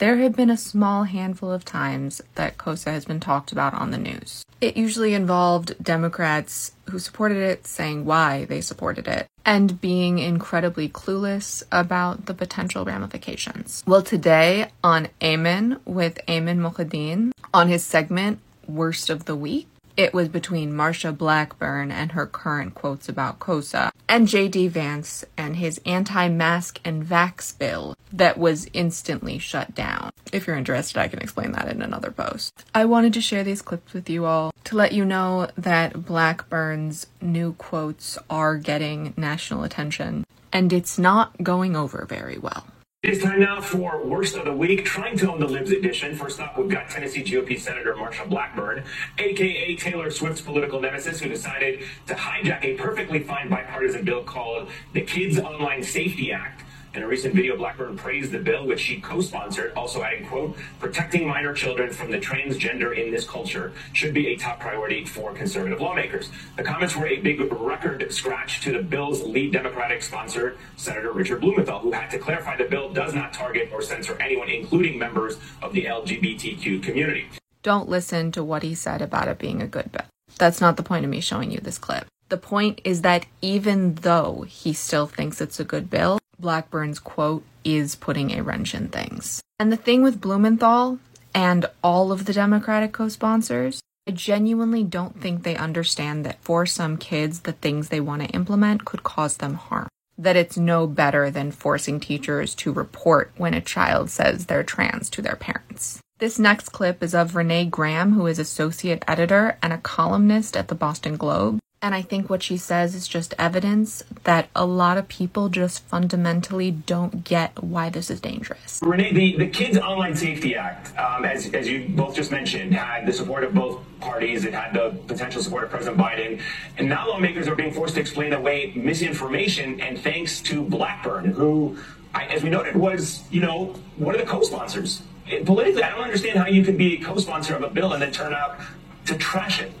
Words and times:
there 0.00 0.16
have 0.16 0.34
been 0.34 0.48
a 0.48 0.56
small 0.56 1.04
handful 1.04 1.52
of 1.52 1.62
times 1.62 2.22
that 2.34 2.56
KOSA 2.56 2.90
has 2.90 3.04
been 3.04 3.20
talked 3.20 3.52
about 3.52 3.74
on 3.74 3.90
the 3.90 3.98
news. 3.98 4.42
It 4.58 4.74
usually 4.76 5.12
involved 5.12 5.76
Democrats 5.82 6.72
who 6.88 6.98
supported 6.98 7.36
it 7.36 7.66
saying 7.66 8.06
why 8.06 8.46
they 8.46 8.62
supported 8.62 9.06
it 9.06 9.26
and 9.44 9.78
being 9.78 10.18
incredibly 10.18 10.88
clueless 10.88 11.62
about 11.70 12.24
the 12.26 12.34
potential 12.34 12.86
ramifications. 12.86 13.84
Well, 13.86 14.02
today 14.02 14.70
on 14.82 15.08
Ayman 15.20 15.80
with 15.84 16.18
Ayman 16.26 16.58
Mohyeldin, 16.58 17.32
on 17.52 17.68
his 17.68 17.84
segment 17.84 18.40
Worst 18.66 19.10
of 19.10 19.26
the 19.26 19.36
Week, 19.36 19.68
it 19.98 20.14
was 20.14 20.28
between 20.28 20.72
Marsha 20.72 21.16
Blackburn 21.16 21.90
and 21.90 22.12
her 22.12 22.26
current 22.26 22.74
quotes 22.74 23.06
about 23.06 23.38
KOSA, 23.38 23.89
and 24.10 24.26
J.D. 24.26 24.66
Vance 24.68 25.24
and 25.36 25.56
his 25.56 25.80
anti 25.86 26.28
mask 26.28 26.80
and 26.84 27.06
vax 27.06 27.56
bill 27.56 27.94
that 28.12 28.36
was 28.36 28.66
instantly 28.72 29.38
shut 29.38 29.72
down. 29.72 30.10
If 30.32 30.46
you're 30.48 30.56
interested, 30.56 30.98
I 30.98 31.06
can 31.06 31.20
explain 31.20 31.52
that 31.52 31.68
in 31.68 31.80
another 31.80 32.10
post. 32.10 32.64
I 32.74 32.86
wanted 32.86 33.14
to 33.14 33.20
share 33.20 33.44
these 33.44 33.62
clips 33.62 33.92
with 33.92 34.10
you 34.10 34.26
all 34.26 34.52
to 34.64 34.76
let 34.76 34.90
you 34.92 35.04
know 35.04 35.48
that 35.56 36.04
Blackburn's 36.04 37.06
new 37.20 37.52
quotes 37.52 38.18
are 38.28 38.56
getting 38.56 39.14
national 39.16 39.62
attention, 39.62 40.26
and 40.52 40.72
it's 40.72 40.98
not 40.98 41.40
going 41.40 41.76
over 41.76 42.04
very 42.04 42.36
well. 42.36 42.66
It's 43.02 43.24
time 43.24 43.40
now 43.40 43.62
for 43.62 44.04
Worst 44.04 44.36
of 44.36 44.44
the 44.44 44.52
Week, 44.52 44.84
trying 44.84 45.16
to 45.16 45.32
own 45.32 45.40
the 45.40 45.48
Libs 45.48 45.70
edition. 45.70 46.14
First 46.14 46.38
up, 46.38 46.58
we've 46.58 46.68
got 46.68 46.90
Tennessee 46.90 47.22
GOP 47.22 47.58
Senator 47.58 47.94
Marsha 47.94 48.28
Blackburn, 48.28 48.84
aka 49.16 49.74
Taylor 49.76 50.10
Swift's 50.10 50.42
political 50.42 50.82
nemesis, 50.82 51.18
who 51.18 51.30
decided 51.30 51.82
to 52.08 52.14
hijack 52.14 52.62
a 52.62 52.74
perfectly 52.74 53.20
fine 53.20 53.48
bipartisan 53.48 54.04
bill 54.04 54.22
called 54.22 54.68
the 54.92 55.00
Kids 55.00 55.38
Online 55.38 55.82
Safety 55.82 56.30
Act 56.30 56.62
in 56.92 57.02
a 57.02 57.06
recent 57.06 57.34
video, 57.34 57.56
Blackburn 57.56 57.96
praised 57.96 58.32
the 58.32 58.38
bill, 58.38 58.66
which 58.66 58.80
she 58.80 59.00
co-sponsored, 59.00 59.72
also 59.74 60.02
adding, 60.02 60.26
quote, 60.26 60.56
protecting 60.80 61.28
minor 61.28 61.52
children 61.52 61.92
from 61.92 62.10
the 62.10 62.18
transgender 62.18 62.96
in 62.96 63.12
this 63.12 63.24
culture 63.24 63.72
should 63.92 64.12
be 64.12 64.28
a 64.28 64.36
top 64.36 64.58
priority 64.58 65.04
for 65.04 65.32
conservative 65.32 65.80
lawmakers. 65.80 66.30
The 66.56 66.64
comments 66.64 66.96
were 66.96 67.06
a 67.06 67.20
big 67.20 67.40
record 67.52 68.12
scratch 68.12 68.60
to 68.62 68.72
the 68.72 68.82
bill's 68.82 69.22
lead 69.22 69.52
Democratic 69.52 70.02
sponsor, 70.02 70.56
Senator 70.76 71.12
Richard 71.12 71.40
Blumenthal, 71.40 71.78
who 71.78 71.92
had 71.92 72.10
to 72.10 72.18
clarify 72.18 72.56
the 72.56 72.64
bill 72.64 72.92
does 72.92 73.14
not 73.14 73.32
target 73.32 73.70
or 73.72 73.82
censor 73.82 74.16
anyone, 74.20 74.48
including 74.48 74.98
members 74.98 75.38
of 75.62 75.72
the 75.72 75.84
LGBTQ 75.84 76.82
community. 76.82 77.28
Don't 77.62 77.88
listen 77.88 78.32
to 78.32 78.42
what 78.42 78.62
he 78.62 78.74
said 78.74 79.00
about 79.00 79.28
it 79.28 79.38
being 79.38 79.62
a 79.62 79.66
good 79.66 79.92
bill. 79.92 80.06
That's 80.38 80.60
not 80.60 80.76
the 80.76 80.82
point 80.82 81.04
of 81.04 81.10
me 81.10 81.20
showing 81.20 81.50
you 81.50 81.60
this 81.60 81.78
clip. 81.78 82.06
The 82.30 82.36
point 82.36 82.80
is 82.84 83.02
that 83.02 83.26
even 83.42 83.96
though 83.96 84.44
he 84.48 84.72
still 84.72 85.08
thinks 85.08 85.40
it's 85.40 85.58
a 85.58 85.64
good 85.64 85.90
bill, 85.90 86.19
Blackburn's 86.40 86.98
quote 86.98 87.44
is 87.64 87.94
putting 87.94 88.32
a 88.32 88.42
wrench 88.42 88.74
in 88.74 88.88
things. 88.88 89.40
And 89.58 89.72
the 89.72 89.76
thing 89.76 90.02
with 90.02 90.20
Blumenthal 90.20 90.98
and 91.34 91.66
all 91.82 92.12
of 92.12 92.24
the 92.24 92.32
Democratic 92.32 92.92
co 92.92 93.08
sponsors, 93.08 93.80
I 94.08 94.12
genuinely 94.12 94.82
don't 94.82 95.20
think 95.20 95.42
they 95.42 95.56
understand 95.56 96.24
that 96.24 96.42
for 96.42 96.66
some 96.66 96.96
kids, 96.96 97.40
the 97.40 97.52
things 97.52 97.88
they 97.88 98.00
want 98.00 98.22
to 98.22 98.28
implement 98.28 98.84
could 98.84 99.02
cause 99.02 99.36
them 99.36 99.54
harm. 99.54 99.88
That 100.18 100.36
it's 100.36 100.56
no 100.56 100.86
better 100.86 101.30
than 101.30 101.52
forcing 101.52 102.00
teachers 102.00 102.54
to 102.56 102.72
report 102.72 103.32
when 103.36 103.54
a 103.54 103.60
child 103.60 104.10
says 104.10 104.46
they're 104.46 104.64
trans 104.64 105.10
to 105.10 105.22
their 105.22 105.36
parents. 105.36 106.00
This 106.18 106.38
next 106.38 106.70
clip 106.70 107.02
is 107.02 107.14
of 107.14 107.34
Renee 107.34 107.64
Graham, 107.64 108.12
who 108.12 108.26
is 108.26 108.38
associate 108.38 109.04
editor 109.08 109.56
and 109.62 109.72
a 109.72 109.78
columnist 109.78 110.54
at 110.56 110.68
the 110.68 110.74
Boston 110.74 111.16
Globe. 111.16 111.60
And 111.82 111.94
I 111.94 112.02
think 112.02 112.28
what 112.28 112.42
she 112.42 112.58
says 112.58 112.94
is 112.94 113.08
just 113.08 113.32
evidence 113.38 114.02
that 114.24 114.50
a 114.54 114.66
lot 114.66 114.98
of 114.98 115.08
people 115.08 115.48
just 115.48 115.82
fundamentally 115.84 116.70
don't 116.70 117.24
get 117.24 117.62
why 117.62 117.88
this 117.88 118.10
is 118.10 118.20
dangerous. 118.20 118.80
Renee, 118.82 119.14
the, 119.14 119.38
the 119.38 119.46
Kids 119.46 119.78
Online 119.78 120.14
Safety 120.14 120.54
Act, 120.54 120.94
um, 120.98 121.24
as, 121.24 121.50
as 121.54 121.66
you 121.66 121.88
both 121.88 122.14
just 122.14 122.30
mentioned, 122.30 122.74
had 122.74 123.06
the 123.06 123.12
support 123.14 123.44
of 123.44 123.54
both 123.54 123.80
parties. 123.98 124.44
It 124.44 124.52
had 124.52 124.74
the 124.74 124.94
potential 125.06 125.42
support 125.42 125.64
of 125.64 125.70
President 125.70 125.96
Biden. 125.96 126.42
And 126.76 126.86
now 126.86 127.08
lawmakers 127.08 127.48
are 127.48 127.54
being 127.54 127.72
forced 127.72 127.94
to 127.94 128.00
explain 128.00 128.34
away 128.34 128.74
misinformation, 128.76 129.80
and 129.80 129.98
thanks 129.98 130.42
to 130.42 130.62
Blackburn, 130.62 131.24
who, 131.24 131.78
I, 132.14 132.26
as 132.26 132.42
we 132.42 132.50
noted, 132.50 132.76
was, 132.76 133.22
you 133.30 133.40
know, 133.40 133.74
one 133.96 134.14
of 134.14 134.20
the 134.20 134.26
co 134.26 134.42
sponsors. 134.42 135.00
Politically, 135.46 135.82
I 135.82 135.90
don't 135.90 136.04
understand 136.04 136.38
how 136.38 136.46
you 136.46 136.62
can 136.62 136.76
be 136.76 137.00
a 137.00 137.02
co 137.02 137.16
sponsor 137.16 137.54
of 137.56 137.62
a 137.62 137.70
bill 137.70 137.94
and 137.94 138.02
then 138.02 138.12
turn 138.12 138.34
out 138.34 138.60
to 139.06 139.16
trash 139.16 139.62
it 139.62 139.72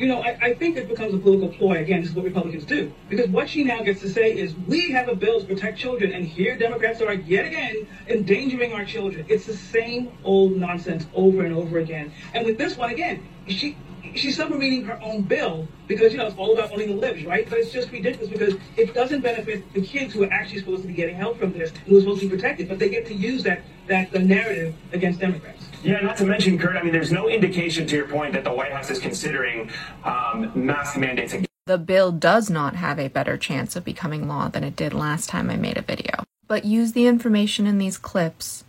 you 0.00 0.06
know, 0.06 0.22
I, 0.22 0.38
I, 0.40 0.54
think 0.54 0.78
it 0.78 0.88
becomes 0.88 1.12
a 1.12 1.18
political 1.18 1.50
ploy. 1.50 1.82
Again, 1.82 2.00
this 2.00 2.08
is 2.08 2.16
what 2.16 2.24
Republicans 2.24 2.64
do. 2.64 2.90
Because 3.10 3.28
what 3.28 3.50
she 3.50 3.64
now 3.64 3.82
gets 3.82 4.00
to 4.00 4.08
say 4.08 4.34
is, 4.34 4.54
we 4.66 4.90
have 4.92 5.10
a 5.10 5.14
bill 5.14 5.40
to 5.40 5.46
protect 5.46 5.78
children, 5.78 6.12
and 6.12 6.26
here 6.26 6.56
Democrats 6.56 7.02
are 7.02 7.12
yet 7.12 7.44
again 7.44 7.86
endangering 8.08 8.72
our 8.72 8.86
children. 8.86 9.26
It's 9.28 9.44
the 9.44 9.56
same 9.56 10.10
old 10.24 10.56
nonsense 10.56 11.06
over 11.14 11.44
and 11.44 11.54
over 11.54 11.78
again. 11.78 12.14
And 12.32 12.46
with 12.46 12.56
this 12.56 12.78
one, 12.78 12.88
again, 12.88 13.28
she 13.46 13.76
she's 14.14 14.36
submarine 14.36 14.84
her 14.84 15.00
own 15.02 15.22
bill 15.22 15.68
because, 15.86 16.12
you 16.12 16.18
know, 16.18 16.26
it's 16.26 16.36
all 16.36 16.52
about 16.52 16.72
owning 16.72 16.88
the 16.88 16.94
libs, 16.94 17.24
right? 17.24 17.48
But 17.48 17.58
it's 17.58 17.72
just 17.72 17.90
ridiculous 17.90 18.30
because 18.30 18.54
it 18.76 18.94
doesn't 18.94 19.20
benefit 19.20 19.72
the 19.72 19.82
kids 19.82 20.14
who 20.14 20.24
are 20.24 20.32
actually 20.32 20.60
supposed 20.60 20.82
to 20.82 20.88
be 20.88 20.94
getting 20.94 21.16
help 21.16 21.38
from 21.38 21.52
this 21.52 21.70
and 21.70 21.78
who 21.80 21.98
are 21.98 22.00
supposed 22.00 22.20
to 22.20 22.28
be 22.28 22.36
protected, 22.36 22.68
but 22.68 22.78
they 22.78 22.88
get 22.88 23.06
to 23.06 23.14
use 23.14 23.42
that, 23.44 23.62
that 23.88 24.10
the 24.12 24.18
narrative 24.18 24.74
against 24.92 25.20
Democrats. 25.20 25.64
Yeah, 25.82 26.00
not 26.00 26.16
to 26.18 26.26
mention, 26.26 26.58
Kurt, 26.58 26.76
I 26.76 26.82
mean, 26.82 26.92
there's 26.92 27.12
no 27.12 27.28
indication 27.28 27.86
to 27.86 27.96
your 27.96 28.06
point 28.06 28.34
that 28.34 28.44
the 28.44 28.52
White 28.52 28.72
House 28.72 28.90
is 28.90 28.98
considering 28.98 29.70
um, 30.04 30.52
mask 30.54 30.96
mandates. 30.98 31.32
Again. 31.32 31.46
The 31.66 31.78
bill 31.78 32.12
does 32.12 32.50
not 32.50 32.76
have 32.76 32.98
a 32.98 33.08
better 33.08 33.36
chance 33.36 33.76
of 33.76 33.84
becoming 33.84 34.28
law 34.28 34.48
than 34.48 34.64
it 34.64 34.76
did 34.76 34.92
last 34.92 35.28
time 35.28 35.50
I 35.50 35.56
made 35.56 35.78
a 35.78 35.82
video. 35.82 36.24
But 36.48 36.64
use 36.64 36.92
the 36.92 37.06
information 37.06 37.66
in 37.66 37.78
these 37.78 37.96
clips 37.96 38.64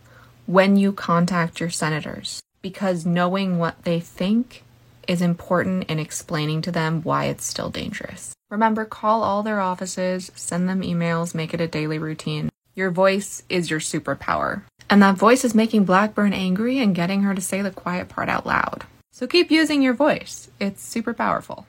when 0.46 0.76
you 0.76 0.92
contact 0.92 1.60
your 1.60 1.70
senators, 1.70 2.40
because 2.62 3.04
knowing 3.04 3.58
what 3.58 3.82
they 3.84 4.00
think 4.00 4.64
is 5.08 5.22
important 5.22 5.84
in 5.90 5.98
explaining 5.98 6.62
to 6.62 6.72
them 6.72 7.02
why 7.02 7.26
it's 7.26 7.44
still 7.44 7.70
dangerous. 7.70 8.34
Remember, 8.50 8.84
call 8.84 9.22
all 9.22 9.42
their 9.42 9.60
offices, 9.60 10.30
send 10.34 10.68
them 10.68 10.82
emails, 10.82 11.34
make 11.34 11.54
it 11.54 11.60
a 11.60 11.68
daily 11.68 11.98
routine. 11.98 12.50
Your 12.74 12.90
voice 12.90 13.42
is 13.48 13.70
your 13.70 13.80
superpower. 13.80 14.62
And 14.88 15.02
that 15.02 15.16
voice 15.16 15.44
is 15.44 15.54
making 15.54 15.84
Blackburn 15.84 16.32
angry 16.32 16.78
and 16.78 16.94
getting 16.94 17.22
her 17.22 17.34
to 17.34 17.40
say 17.40 17.62
the 17.62 17.70
quiet 17.70 18.08
part 18.08 18.28
out 18.28 18.46
loud. 18.46 18.84
So 19.10 19.26
keep 19.26 19.50
using 19.50 19.82
your 19.82 19.94
voice. 19.94 20.50
It's 20.60 20.82
super 20.82 21.14
powerful. 21.14 21.66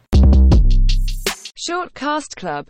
Shortcast 1.65 2.35
Club 2.35 2.61